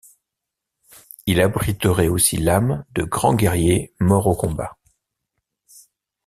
[1.27, 4.79] Il abriterait aussi l'âme de grands guerriers morts au combat.